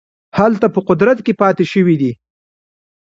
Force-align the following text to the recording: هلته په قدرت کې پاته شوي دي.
هلته 0.37 0.65
په 0.75 0.79
قدرت 0.89 1.17
کې 1.25 1.33
پاته 1.41 1.65
شوي 1.71 1.95
دي. 2.01 2.11